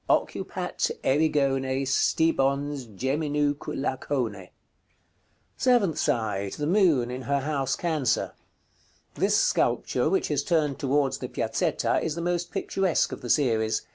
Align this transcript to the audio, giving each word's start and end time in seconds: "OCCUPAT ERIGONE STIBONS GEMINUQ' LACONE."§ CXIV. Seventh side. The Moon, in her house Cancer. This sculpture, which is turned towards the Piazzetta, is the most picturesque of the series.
"OCCUPAT 0.09 0.89
ERIGONE 1.03 1.85
STIBONS 1.85 2.85
GEMINUQ' 2.87 3.67
LACONE."§ 3.67 4.31
CXIV. 4.49 4.49
Seventh 5.57 5.99
side. 5.99 6.53
The 6.53 6.65
Moon, 6.65 7.11
in 7.11 7.21
her 7.21 7.41
house 7.41 7.75
Cancer. 7.75 8.33
This 9.13 9.37
sculpture, 9.37 10.09
which 10.09 10.31
is 10.31 10.43
turned 10.43 10.79
towards 10.79 11.19
the 11.19 11.29
Piazzetta, 11.29 12.01
is 12.03 12.15
the 12.15 12.21
most 12.21 12.49
picturesque 12.51 13.11
of 13.11 13.21
the 13.21 13.29
series. 13.29 13.83